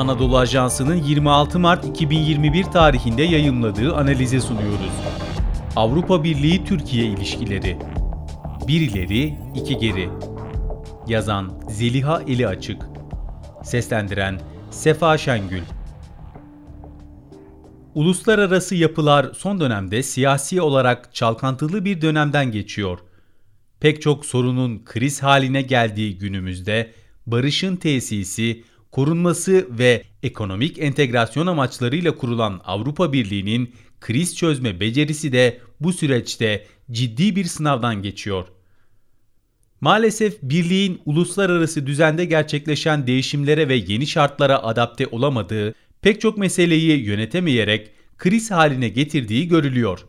Anadolu 0.00 0.38
Ajansı'nın 0.38 0.94
26 0.94 1.58
Mart 1.58 1.84
2021 1.84 2.64
tarihinde 2.64 3.22
yayımladığı 3.22 3.94
analize 3.94 4.40
sunuyoruz. 4.40 4.92
Avrupa 5.76 6.24
Birliği 6.24 6.64
Türkiye 6.64 7.04
ilişkileri. 7.04 7.78
Bir 8.68 8.80
ileri, 8.80 9.38
iki 9.56 9.78
geri. 9.78 10.08
Yazan 11.06 11.62
Zeliha 11.68 12.22
Eli 12.22 12.48
Açık. 12.48 12.82
Seslendiren 13.64 14.40
Sefa 14.70 15.18
Şengül. 15.18 15.62
Uluslararası 17.94 18.74
yapılar 18.74 19.26
son 19.34 19.60
dönemde 19.60 20.02
siyasi 20.02 20.60
olarak 20.60 21.14
çalkantılı 21.14 21.84
bir 21.84 22.00
dönemden 22.00 22.52
geçiyor. 22.52 22.98
Pek 23.80 24.02
çok 24.02 24.26
sorunun 24.26 24.84
kriz 24.84 25.22
haline 25.22 25.62
geldiği 25.62 26.18
günümüzde 26.18 26.92
barışın 27.26 27.76
tesisi, 27.76 28.64
korunması 28.92 29.66
ve 29.78 30.02
ekonomik 30.22 30.78
entegrasyon 30.78 31.46
amaçlarıyla 31.46 32.16
kurulan 32.16 32.60
Avrupa 32.64 33.12
Birliği'nin 33.12 33.74
kriz 34.00 34.36
çözme 34.36 34.80
becerisi 34.80 35.32
de 35.32 35.60
bu 35.80 35.92
süreçte 35.92 36.66
ciddi 36.90 37.36
bir 37.36 37.44
sınavdan 37.44 38.02
geçiyor. 38.02 38.44
Maalesef 39.80 40.42
birliğin 40.42 41.00
uluslararası 41.04 41.86
düzende 41.86 42.24
gerçekleşen 42.24 43.06
değişimlere 43.06 43.68
ve 43.68 43.74
yeni 43.74 44.06
şartlara 44.06 44.62
adapte 44.62 45.06
olamadığı, 45.06 45.74
pek 46.02 46.20
çok 46.20 46.38
meseleyi 46.38 47.04
yönetemeyerek 47.04 47.90
kriz 48.18 48.50
haline 48.50 48.88
getirdiği 48.88 49.48
görülüyor. 49.48 50.06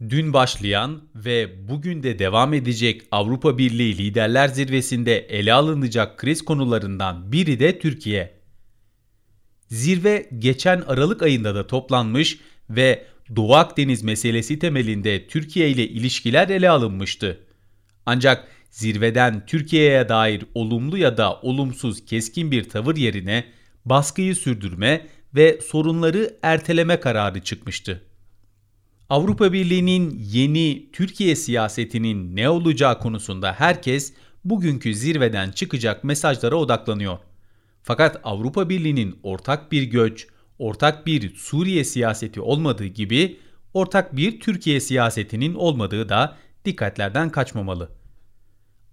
Dün 0.00 0.32
başlayan 0.32 1.02
ve 1.14 1.68
bugün 1.68 2.02
de 2.02 2.18
devam 2.18 2.54
edecek 2.54 3.02
Avrupa 3.10 3.58
Birliği 3.58 3.98
Liderler 3.98 4.48
Zirvesi'nde 4.48 5.18
ele 5.18 5.52
alınacak 5.52 6.18
kriz 6.18 6.44
konularından 6.44 7.32
biri 7.32 7.60
de 7.60 7.78
Türkiye. 7.78 8.34
Zirve 9.68 10.28
geçen 10.38 10.80
Aralık 10.80 11.22
ayında 11.22 11.54
da 11.54 11.66
toplanmış 11.66 12.38
ve 12.70 13.06
Doğu 13.36 13.54
Akdeniz 13.54 14.02
meselesi 14.02 14.58
temelinde 14.58 15.26
Türkiye 15.26 15.70
ile 15.70 15.88
ilişkiler 15.88 16.48
ele 16.48 16.70
alınmıştı. 16.70 17.40
Ancak 18.06 18.48
zirveden 18.70 19.46
Türkiye'ye 19.46 20.08
dair 20.08 20.44
olumlu 20.54 20.98
ya 20.98 21.16
da 21.16 21.40
olumsuz 21.40 22.04
keskin 22.04 22.50
bir 22.50 22.68
tavır 22.68 22.96
yerine 22.96 23.44
baskıyı 23.84 24.36
sürdürme 24.36 25.06
ve 25.34 25.60
sorunları 25.60 26.36
erteleme 26.42 27.00
kararı 27.00 27.40
çıkmıştı. 27.40 28.07
Avrupa 29.10 29.52
Birliği'nin 29.52 30.18
yeni 30.18 30.90
Türkiye 30.92 31.36
siyasetinin 31.36 32.36
ne 32.36 32.48
olacağı 32.48 32.98
konusunda 32.98 33.52
herkes 33.52 34.12
bugünkü 34.44 34.94
zirveden 34.94 35.50
çıkacak 35.50 36.04
mesajlara 36.04 36.56
odaklanıyor. 36.56 37.18
Fakat 37.82 38.20
Avrupa 38.24 38.68
Birliği'nin 38.68 39.18
ortak 39.22 39.72
bir 39.72 39.82
göç, 39.82 40.26
ortak 40.58 41.06
bir 41.06 41.34
Suriye 41.34 41.84
siyaseti 41.84 42.40
olmadığı 42.40 42.86
gibi 42.86 43.36
ortak 43.74 44.16
bir 44.16 44.40
Türkiye 44.40 44.80
siyasetinin 44.80 45.54
olmadığı 45.54 46.08
da 46.08 46.36
dikkatlerden 46.64 47.30
kaçmamalı. 47.30 47.90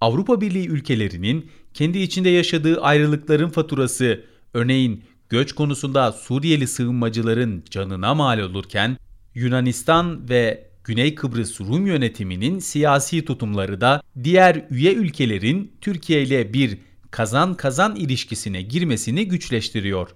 Avrupa 0.02 0.41
Birliği 0.41 0.67
ülkelerinin 0.67 1.52
kendi 1.73 2.00
içinde 2.00 2.29
yaşadığı 2.29 2.81
ayrılıkların 2.81 3.50
faturası, 3.50 4.23
örneğin 4.53 5.03
göç 5.29 5.53
konusunda 5.53 6.11
Suriyeli 6.11 6.67
sığınmacıların 6.67 7.63
canına 7.69 8.13
mal 8.13 8.39
olurken 8.39 8.97
Yunanistan 9.36 10.30
ve 10.30 10.69
Güney 10.83 11.16
Kıbrıs 11.16 11.61
Rum 11.61 11.88
yönetiminin 11.88 12.59
siyasi 12.59 13.25
tutumları 13.25 13.81
da 13.81 14.02
diğer 14.23 14.66
üye 14.69 14.94
ülkelerin 14.94 15.72
Türkiye 15.81 16.23
ile 16.23 16.53
bir 16.53 16.78
kazan 17.11 17.53
kazan 17.53 17.95
ilişkisine 17.95 18.61
girmesini 18.61 19.28
güçleştiriyor. 19.28 20.09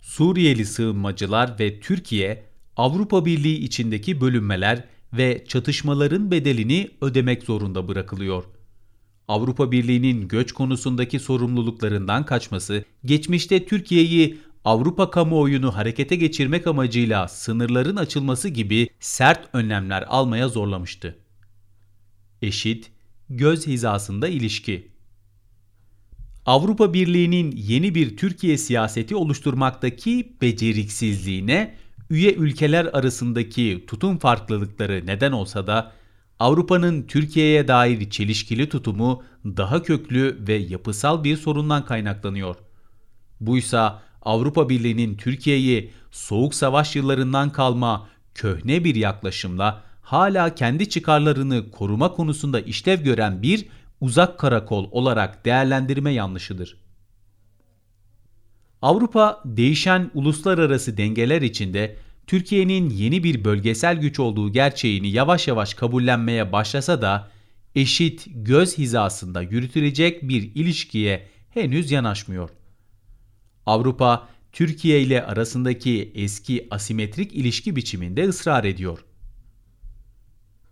Suriyeli 0.00 0.64
sığınmacılar 0.64 1.58
ve 1.60 1.80
Türkiye 1.80 2.44
Avrupa 2.76 3.24
Birliği 3.24 3.58
içindeki 3.58 4.20
bölünmeler 4.20 4.84
ve 5.12 5.44
çatışmaların 5.48 6.30
bedelini 6.30 6.90
ödemek 7.00 7.42
zorunda 7.42 7.88
bırakılıyor. 7.88 8.44
Avrupa 9.28 9.72
Birliği'nin 9.72 10.28
göç 10.28 10.52
konusundaki 10.52 11.20
sorumluluklarından 11.20 12.24
kaçması, 12.24 12.84
geçmişte 13.04 13.66
Türkiye'yi 13.66 14.38
Avrupa 14.64 15.10
kamuoyunu 15.10 15.76
harekete 15.76 16.16
geçirmek 16.16 16.66
amacıyla 16.66 17.28
sınırların 17.28 17.96
açılması 17.96 18.48
gibi 18.48 18.88
sert 19.00 19.48
önlemler 19.52 20.04
almaya 20.08 20.48
zorlamıştı. 20.48 21.18
Eşit, 22.42 22.90
göz 23.30 23.66
hizasında 23.66 24.28
ilişki. 24.28 24.92
Avrupa 26.46 26.92
Birliği'nin 26.94 27.54
yeni 27.56 27.94
bir 27.94 28.16
Türkiye 28.16 28.58
siyaseti 28.58 29.16
oluşturmaktaki 29.16 30.36
beceriksizliğine 30.42 31.74
üye 32.10 32.34
ülkeler 32.34 32.84
arasındaki 32.84 33.84
tutum 33.86 34.18
farklılıkları 34.18 35.06
neden 35.06 35.32
olsa 35.32 35.66
da 35.66 35.92
Avrupa'nın 36.40 37.02
Türkiye'ye 37.02 37.68
dair 37.68 38.10
çelişkili 38.10 38.68
tutumu 38.68 39.22
daha 39.44 39.82
köklü 39.82 40.38
ve 40.48 40.54
yapısal 40.54 41.24
bir 41.24 41.36
sorundan 41.36 41.84
kaynaklanıyor. 41.84 42.56
Buysa 43.40 44.02
Avrupa 44.22 44.68
Birliği'nin 44.68 45.16
Türkiye'yi 45.16 45.90
Soğuk 46.10 46.54
Savaş 46.54 46.96
yıllarından 46.96 47.52
kalma 47.52 48.08
köhne 48.34 48.84
bir 48.84 48.94
yaklaşımla 48.94 49.82
hala 50.02 50.54
kendi 50.54 50.88
çıkarlarını 50.88 51.70
koruma 51.70 52.12
konusunda 52.12 52.60
işlev 52.60 53.02
gören 53.02 53.42
bir 53.42 53.68
uzak 54.00 54.38
karakol 54.38 54.88
olarak 54.90 55.44
değerlendirme 55.44 56.12
yanlışıdır. 56.12 56.76
Avrupa 58.82 59.42
değişen 59.44 60.10
uluslararası 60.14 60.96
dengeler 60.96 61.42
içinde 61.42 61.96
Türkiye'nin 62.26 62.90
yeni 62.90 63.24
bir 63.24 63.44
bölgesel 63.44 63.96
güç 63.96 64.20
olduğu 64.20 64.52
gerçeğini 64.52 65.08
yavaş 65.10 65.48
yavaş 65.48 65.74
kabullenmeye 65.74 66.52
başlasa 66.52 67.02
da 67.02 67.30
eşit 67.74 68.26
göz 68.26 68.78
hizasında 68.78 69.42
yürütülecek 69.42 70.28
bir 70.28 70.42
ilişkiye 70.54 71.28
henüz 71.50 71.90
yanaşmıyor. 71.90 72.50
Avrupa, 73.68 74.28
Türkiye 74.52 75.00
ile 75.00 75.24
arasındaki 75.24 76.12
eski 76.14 76.66
asimetrik 76.70 77.34
ilişki 77.34 77.76
biçiminde 77.76 78.28
ısrar 78.28 78.64
ediyor. 78.64 79.04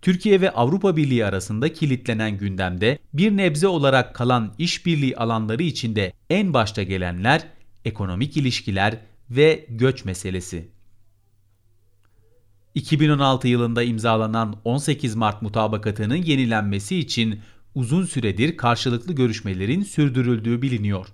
Türkiye 0.03 0.41
ve 0.41 0.51
Avrupa 0.51 0.97
Birliği 0.97 1.25
arasında 1.25 1.73
kilitlenen 1.73 2.39
gündemde 2.39 2.99
bir 3.13 3.37
nebze 3.37 3.69
olarak 3.69 4.15
kalan 4.15 4.55
işbirliği 4.59 5.17
alanları 5.17 5.63
içinde 5.63 6.13
en 6.31 6.55
başta 6.55 6.83
gelenler 6.83 7.47
ekonomik 7.85 8.37
ilişkiler 8.37 8.99
ve 9.31 9.67
göç 9.69 10.05
meselesi. 10.05 10.69
2016 12.75 13.49
yılında 13.49 13.83
imzalanan 13.83 14.57
18 14.65 15.15
Mart 15.15 15.43
mutabakatının 15.43 16.17
yenilenmesi 16.17 16.99
için 16.99 17.41
uzun 17.75 18.05
süredir 18.05 18.57
karşılıklı 18.57 19.13
görüşmelerin 19.13 19.83
sürdürüldüğü 19.83 20.63
biliniyor 20.63 21.07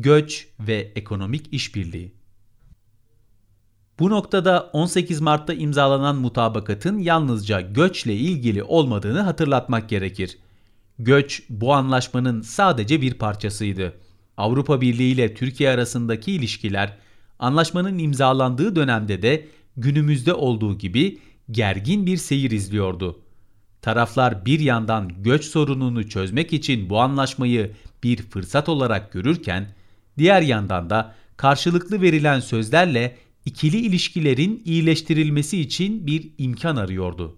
göç 0.00 0.48
ve 0.60 0.92
ekonomik 0.96 1.52
işbirliği. 1.52 2.12
Bu 3.98 4.10
noktada 4.10 4.70
18 4.72 5.20
Mart'ta 5.20 5.54
imzalanan 5.54 6.16
mutabakatın 6.16 6.98
yalnızca 6.98 7.60
göçle 7.60 8.14
ilgili 8.14 8.62
olmadığını 8.62 9.20
hatırlatmak 9.20 9.88
gerekir. 9.88 10.38
Göç 10.98 11.42
bu 11.50 11.74
anlaşmanın 11.74 12.40
sadece 12.40 13.02
bir 13.02 13.14
parçasıydı. 13.14 13.92
Avrupa 14.36 14.80
Birliği 14.80 15.12
ile 15.12 15.34
Türkiye 15.34 15.70
arasındaki 15.70 16.32
ilişkiler 16.32 16.96
anlaşmanın 17.38 17.98
imzalandığı 17.98 18.76
dönemde 18.76 19.22
de 19.22 19.48
günümüzde 19.76 20.34
olduğu 20.34 20.78
gibi 20.78 21.18
gergin 21.50 22.06
bir 22.06 22.16
seyir 22.16 22.50
izliyordu. 22.50 23.20
Taraflar 23.82 24.46
bir 24.46 24.60
yandan 24.60 25.22
göç 25.22 25.44
sorununu 25.44 26.08
çözmek 26.08 26.52
için 26.52 26.90
bu 26.90 27.00
anlaşmayı 27.00 27.72
bir 28.02 28.16
fırsat 28.16 28.68
olarak 28.68 29.12
görürken 29.12 29.66
Diğer 30.18 30.42
yandan 30.42 30.90
da 30.90 31.14
karşılıklı 31.36 32.02
verilen 32.02 32.40
sözlerle 32.40 33.16
ikili 33.44 33.76
ilişkilerin 33.76 34.62
iyileştirilmesi 34.64 35.60
için 35.60 36.06
bir 36.06 36.30
imkan 36.38 36.76
arıyordu. 36.76 37.36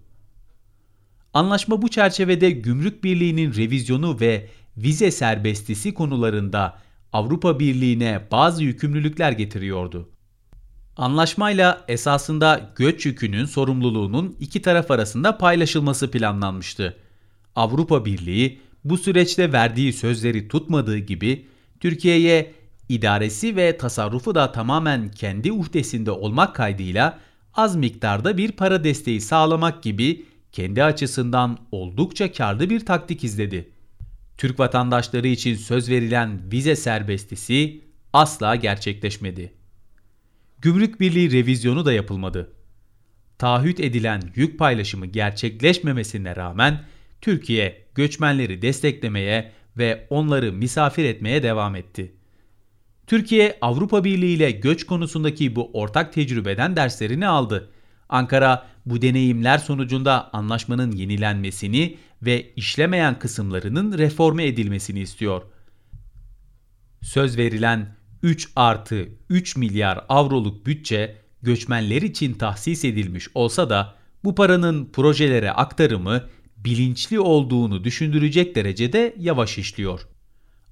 Anlaşma 1.34 1.82
bu 1.82 1.88
çerçevede 1.88 2.50
Gümrük 2.50 3.04
Birliği'nin 3.04 3.54
revizyonu 3.54 4.20
ve 4.20 4.48
vize 4.76 5.10
serbestisi 5.10 5.94
konularında 5.94 6.78
Avrupa 7.12 7.60
Birliği'ne 7.60 8.20
bazı 8.30 8.64
yükümlülükler 8.64 9.32
getiriyordu. 9.32 10.08
Anlaşmayla 10.96 11.84
esasında 11.88 12.72
göç 12.76 13.06
yükünün 13.06 13.44
sorumluluğunun 13.44 14.36
iki 14.40 14.62
taraf 14.62 14.90
arasında 14.90 15.38
paylaşılması 15.38 16.10
planlanmıştı. 16.10 16.96
Avrupa 17.56 18.04
Birliği 18.04 18.60
bu 18.84 18.98
süreçte 18.98 19.52
verdiği 19.52 19.92
sözleri 19.92 20.48
tutmadığı 20.48 20.98
gibi 20.98 21.46
Türkiye'ye 21.80 22.52
idaresi 22.88 23.56
ve 23.56 23.76
tasarrufu 23.76 24.34
da 24.34 24.52
tamamen 24.52 25.10
kendi 25.10 25.52
uhdesinde 25.52 26.10
olmak 26.10 26.54
kaydıyla 26.54 27.18
az 27.54 27.76
miktarda 27.76 28.38
bir 28.38 28.52
para 28.52 28.84
desteği 28.84 29.20
sağlamak 29.20 29.82
gibi 29.82 30.26
kendi 30.52 30.84
açısından 30.84 31.58
oldukça 31.72 32.32
karlı 32.32 32.70
bir 32.70 32.86
taktik 32.86 33.24
izledi. 33.24 33.68
Türk 34.38 34.60
vatandaşları 34.60 35.28
için 35.28 35.54
söz 35.54 35.90
verilen 35.90 36.52
vize 36.52 36.76
serbestisi 36.76 37.80
asla 38.12 38.56
gerçekleşmedi. 38.56 39.52
Gümrük 40.58 41.00
Birliği 41.00 41.32
revizyonu 41.32 41.86
da 41.86 41.92
yapılmadı. 41.92 42.52
Taahhüt 43.38 43.80
edilen 43.80 44.22
yük 44.34 44.58
paylaşımı 44.58 45.06
gerçekleşmemesine 45.06 46.36
rağmen 46.36 46.84
Türkiye 47.20 47.84
göçmenleri 47.94 48.62
desteklemeye 48.62 49.52
ve 49.76 50.06
onları 50.10 50.52
misafir 50.52 51.04
etmeye 51.04 51.42
devam 51.42 51.76
etti. 51.76 52.17
Türkiye 53.08 53.58
Avrupa 53.60 54.04
Birliği 54.04 54.36
ile 54.36 54.50
göç 54.50 54.86
konusundaki 54.86 55.56
bu 55.56 55.70
ortak 55.72 56.12
tecrübeden 56.12 56.76
derslerini 56.76 57.26
aldı. 57.26 57.70
Ankara 58.08 58.66
bu 58.86 59.02
deneyimler 59.02 59.58
sonucunda 59.58 60.34
anlaşmanın 60.34 60.92
yenilenmesini 60.92 61.98
ve 62.22 62.52
işlemeyen 62.56 63.18
kısımlarının 63.18 63.98
reforme 63.98 64.46
edilmesini 64.46 65.00
istiyor. 65.00 65.42
Söz 67.02 67.38
verilen 67.38 67.96
3 68.22 68.48
artı 68.56 69.08
3 69.30 69.56
milyar 69.56 70.04
avroluk 70.08 70.66
bütçe 70.66 71.16
göçmenler 71.42 72.02
için 72.02 72.34
tahsis 72.34 72.84
edilmiş 72.84 73.28
olsa 73.34 73.70
da 73.70 73.94
bu 74.24 74.34
paranın 74.34 74.88
projelere 74.92 75.52
aktarımı 75.52 76.24
bilinçli 76.56 77.20
olduğunu 77.20 77.84
düşündürecek 77.84 78.54
derecede 78.54 79.14
yavaş 79.18 79.58
işliyor. 79.58 80.00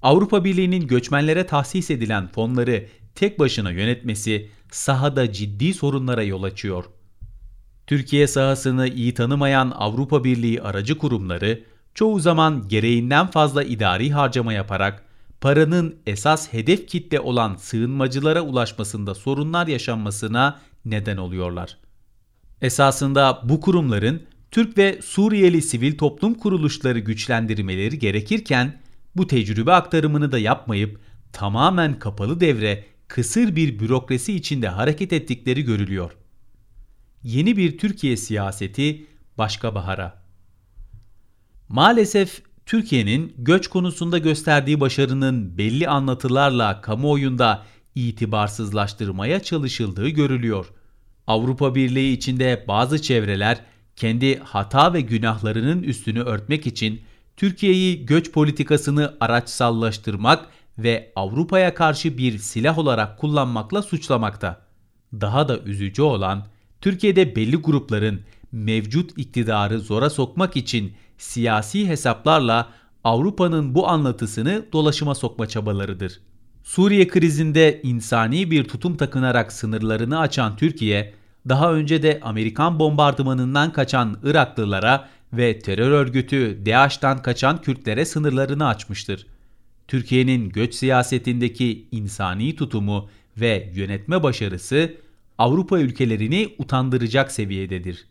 Avrupa 0.01 0.43
Birliği'nin 0.43 0.87
göçmenlere 0.87 1.45
tahsis 1.45 1.91
edilen 1.91 2.27
fonları 2.27 2.85
tek 3.15 3.39
başına 3.39 3.71
yönetmesi 3.71 4.49
sahada 4.71 5.33
ciddi 5.33 5.73
sorunlara 5.73 6.23
yol 6.23 6.43
açıyor. 6.43 6.85
Türkiye 7.87 8.27
sahasını 8.27 8.87
iyi 8.87 9.13
tanımayan 9.13 9.73
Avrupa 9.75 10.23
Birliği 10.23 10.61
aracı 10.61 10.97
kurumları 10.97 11.63
çoğu 11.93 12.19
zaman 12.19 12.67
gereğinden 12.67 13.27
fazla 13.27 13.63
idari 13.63 14.11
harcama 14.11 14.53
yaparak 14.53 15.03
paranın 15.41 15.95
esas 16.07 16.53
hedef 16.53 16.87
kitle 16.87 17.19
olan 17.19 17.55
sığınmacılara 17.55 18.41
ulaşmasında 18.41 19.15
sorunlar 19.15 19.67
yaşanmasına 19.67 20.59
neden 20.85 21.17
oluyorlar. 21.17 21.77
Esasında 22.61 23.41
bu 23.43 23.61
kurumların 23.61 24.23
Türk 24.51 24.77
ve 24.77 24.99
Suriyeli 25.03 25.61
sivil 25.61 25.97
toplum 25.97 26.33
kuruluşları 26.33 26.99
güçlendirmeleri 26.99 27.99
gerekirken 27.99 28.79
bu 29.17 29.27
tecrübe 29.27 29.71
aktarımını 29.71 30.31
da 30.31 30.39
yapmayıp 30.39 30.99
tamamen 31.33 31.99
kapalı 31.99 32.39
devre, 32.39 32.85
kısır 33.07 33.55
bir 33.55 33.79
bürokrasi 33.79 34.33
içinde 34.33 34.69
hareket 34.69 35.13
ettikleri 35.13 35.63
görülüyor. 35.63 36.11
Yeni 37.23 37.57
bir 37.57 37.77
Türkiye 37.77 38.17
siyaseti 38.17 39.05
başka 39.37 39.75
bahara. 39.75 40.23
Maalesef 41.69 42.41
Türkiye'nin 42.65 43.33
göç 43.37 43.67
konusunda 43.67 44.17
gösterdiği 44.17 44.79
başarının 44.79 45.57
belli 45.57 45.87
anlatılarla 45.87 46.81
kamuoyunda 46.81 47.65
itibarsızlaştırmaya 47.95 49.43
çalışıldığı 49.43 50.09
görülüyor. 50.09 50.65
Avrupa 51.27 51.75
Birliği 51.75 52.13
içinde 52.13 52.65
bazı 52.67 53.01
çevreler 53.01 53.61
kendi 53.95 54.39
hata 54.39 54.93
ve 54.93 55.01
günahlarının 55.01 55.83
üstünü 55.83 56.21
örtmek 56.21 56.67
için 56.67 57.01
Türkiye'yi 57.37 58.05
göç 58.05 58.31
politikasını 58.31 59.13
araçsallaştırmak 59.19 60.45
ve 60.77 61.11
Avrupa'ya 61.15 61.73
karşı 61.73 62.17
bir 62.17 62.37
silah 62.37 62.77
olarak 62.77 63.19
kullanmakla 63.19 63.81
suçlamakta. 63.81 64.61
Daha 65.13 65.47
da 65.47 65.59
üzücü 65.59 66.01
olan 66.01 66.45
Türkiye'de 66.81 67.35
belli 67.35 67.55
grupların 67.55 68.21
mevcut 68.51 69.17
iktidarı 69.17 69.79
zora 69.79 70.09
sokmak 70.09 70.57
için 70.57 70.93
siyasi 71.17 71.87
hesaplarla 71.87 72.69
Avrupa'nın 73.03 73.75
bu 73.75 73.87
anlatısını 73.87 74.65
dolaşıma 74.73 75.15
sokma 75.15 75.47
çabalarıdır. 75.47 76.19
Suriye 76.63 77.07
krizinde 77.07 77.81
insani 77.83 78.51
bir 78.51 78.63
tutum 78.63 78.97
takınarak 78.97 79.53
sınırlarını 79.53 80.19
açan 80.19 80.55
Türkiye, 80.55 81.13
daha 81.49 81.73
önce 81.73 82.03
de 82.03 82.19
Amerikan 82.23 82.79
bombardımanından 82.79 83.71
kaçan 83.71 84.17
Iraklılara 84.23 85.09
ve 85.33 85.59
terör 85.59 85.91
örgütü 85.91 86.65
DAEŞ'tan 86.65 87.21
kaçan 87.21 87.61
Kürtlere 87.61 88.05
sınırlarını 88.05 88.67
açmıştır. 88.67 89.27
Türkiye'nin 89.87 90.49
göç 90.49 90.75
siyasetindeki 90.75 91.87
insani 91.91 92.55
tutumu 92.55 93.09
ve 93.37 93.71
yönetme 93.75 94.23
başarısı 94.23 94.93
Avrupa 95.37 95.79
ülkelerini 95.79 96.55
utandıracak 96.57 97.31
seviyededir. 97.31 98.07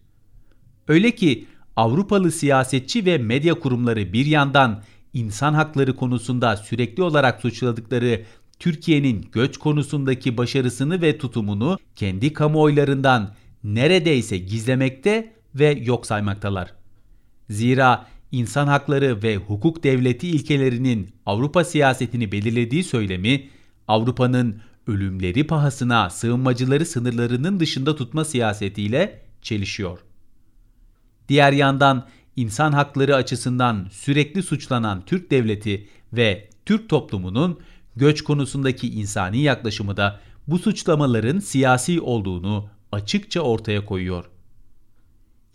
Öyle 0.89 1.11
ki 1.11 1.47
Avrupalı 1.77 2.33
siyasetçi 2.33 3.07
ve 3.07 3.19
medya 3.19 3.55
kurumları 3.55 4.13
bir 4.13 4.27
yandan 4.27 4.83
insan 5.13 5.55
hakları 5.55 5.97
konusunda 5.97 6.57
sürekli 6.57 7.03
olarak 7.03 7.41
suçladıkları 7.41 8.23
Türkiye'nin 8.59 9.29
göç 9.33 9.57
konusundaki 9.59 10.37
başarısını 10.37 11.03
ve 11.03 11.19
tutumunu 11.19 11.79
kendi 11.97 12.33
kamuoylarından 12.33 13.35
neredeyse 13.65 14.39
gizlemekte 14.39 15.33
ve 15.55 15.83
yok 15.85 16.07
saymaktalar. 16.07 16.75
Zira 17.51 18.07
insan 18.33 18.67
hakları 18.67 19.23
ve 19.23 19.37
hukuk 19.37 19.85
devleti 19.85 20.29
ilkelerinin 20.29 21.15
Avrupa 21.27 21.65
siyasetini 21.65 22.33
belirlediği 22.33 22.85
söylemi 22.85 23.49
Avrupa'nın 23.89 24.61
ölümleri 24.87 25.47
pahasına 25.47 26.11
sığınmacıları 26.11 26.87
sınırlarının 26.87 27.61
dışında 27.61 27.97
tutma 27.97 28.25
siyasetiyle 28.25 29.23
çelişiyor. 29.43 29.99
Diğer 31.29 31.53
yandan 31.53 32.07
insan 32.37 32.73
hakları 32.73 33.15
açısından 33.15 33.89
sürekli 33.93 34.43
suçlanan 34.43 35.03
Türk 35.07 35.31
devleti 35.31 35.89
ve 36.13 36.49
Türk 36.67 36.89
toplumunun 36.89 37.61
göç 37.97 38.25
konusundaki 38.25 38.91
insani 38.91 39.39
yaklaşımı 39.39 39.97
da 39.97 40.21
bu 40.47 40.59
suçlamaların 40.59 41.39
siyasi 41.39 42.01
olduğunu 42.01 42.69
açıkça 42.93 43.41
ortaya 43.41 43.85
koyuyor. 43.85 44.25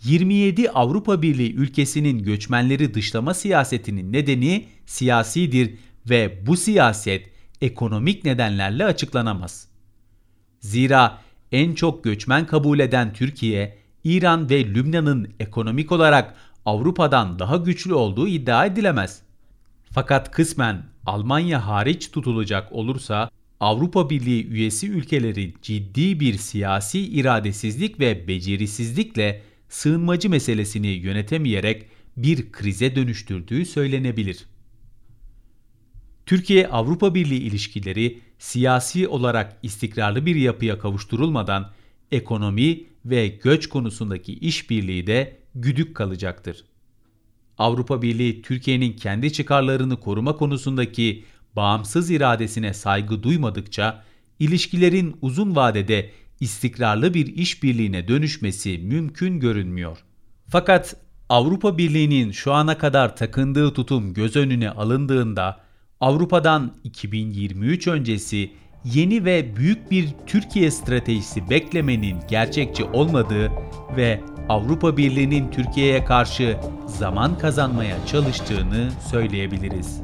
27 0.03 0.69
Avrupa 0.69 1.21
Birliği 1.21 1.53
ülkesinin 1.55 2.23
göçmenleri 2.23 2.93
dışlama 2.93 3.33
siyasetinin 3.33 4.13
nedeni 4.13 4.65
siyasidir 4.85 5.75
ve 6.09 6.45
bu 6.47 6.57
siyaset 6.57 7.29
ekonomik 7.61 8.25
nedenlerle 8.25 8.85
açıklanamaz. 8.85 9.67
Zira 10.59 11.21
en 11.51 11.73
çok 11.73 12.03
göçmen 12.03 12.47
kabul 12.47 12.79
eden 12.79 13.13
Türkiye, 13.13 13.77
İran 14.03 14.49
ve 14.49 14.65
Lübnan'ın 14.65 15.27
ekonomik 15.39 15.91
olarak 15.91 16.35
Avrupa'dan 16.65 17.39
daha 17.39 17.57
güçlü 17.57 17.93
olduğu 17.93 18.27
iddia 18.27 18.65
edilemez. 18.65 19.21
Fakat 19.91 20.31
kısmen 20.31 20.83
Almanya 21.05 21.67
hariç 21.67 22.11
tutulacak 22.11 22.71
olursa 22.71 23.29
Avrupa 23.59 24.09
Birliği 24.09 24.47
üyesi 24.47 24.89
ülkeleri 24.89 25.53
ciddi 25.61 26.19
bir 26.19 26.33
siyasi 26.37 26.99
iradesizlik 26.99 27.99
ve 27.99 28.27
becerisizlikle 28.27 29.41
sığınmacı 29.71 30.29
meselesini 30.29 30.87
yönetemeyerek 30.87 31.85
bir 32.17 32.51
krize 32.51 32.95
dönüştürdüğü 32.95 33.65
söylenebilir. 33.65 34.45
Türkiye-Avrupa 36.25 37.15
Birliği 37.15 37.39
ilişkileri 37.39 38.19
siyasi 38.39 39.07
olarak 39.07 39.57
istikrarlı 39.63 40.25
bir 40.25 40.35
yapıya 40.35 40.79
kavuşturulmadan 40.79 41.71
ekonomi 42.11 42.83
ve 43.05 43.27
göç 43.27 43.69
konusundaki 43.69 44.33
işbirliği 44.33 45.07
de 45.07 45.37
güdük 45.55 45.95
kalacaktır. 45.95 46.65
Avrupa 47.57 48.01
Birliği 48.01 48.41
Türkiye'nin 48.41 48.93
kendi 48.93 49.33
çıkarlarını 49.33 49.99
koruma 49.99 50.35
konusundaki 50.35 51.23
bağımsız 51.55 52.11
iradesine 52.11 52.73
saygı 52.73 53.23
duymadıkça 53.23 54.03
ilişkilerin 54.39 55.17
uzun 55.21 55.55
vadede 55.55 56.09
istikrarlı 56.41 57.13
bir 57.13 57.25
işbirliğine 57.25 58.07
dönüşmesi 58.07 58.77
mümkün 58.77 59.39
görünmüyor. 59.39 59.97
Fakat 60.47 60.95
Avrupa 61.29 61.77
Birliği'nin 61.77 62.31
şu 62.31 62.53
ana 62.53 62.77
kadar 62.77 63.15
takındığı 63.15 63.73
tutum 63.73 64.13
göz 64.13 64.35
önüne 64.35 64.69
alındığında 64.69 65.59
Avrupa'dan 65.99 66.73
2023 66.83 67.87
öncesi 67.87 68.51
yeni 68.85 69.25
ve 69.25 69.55
büyük 69.55 69.91
bir 69.91 70.09
Türkiye 70.27 70.71
stratejisi 70.71 71.49
beklemenin 71.49 72.17
gerçekçi 72.29 72.83
olmadığı 72.83 73.51
ve 73.97 74.21
Avrupa 74.49 74.97
Birliği'nin 74.97 75.51
Türkiye'ye 75.51 76.05
karşı 76.05 76.57
zaman 76.87 77.37
kazanmaya 77.37 78.05
çalıştığını 78.07 78.91
söyleyebiliriz. 79.11 80.01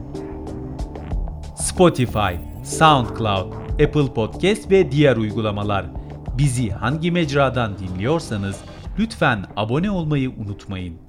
Spotify, 1.56 2.36
SoundCloud, 2.64 3.54
Apple 3.72 4.14
Podcast 4.14 4.72
ve 4.72 4.92
diğer 4.92 5.18
uygulamalar. 5.18 5.97
Bizi 6.38 6.70
hangi 6.70 7.12
mecradan 7.12 7.78
dinliyorsanız 7.78 8.58
lütfen 9.00 9.46
abone 9.56 9.92
olmayı 9.92 10.30
unutmayın. 10.30 11.07